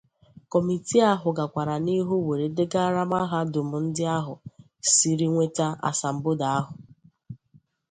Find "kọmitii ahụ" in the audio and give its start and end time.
0.51-1.29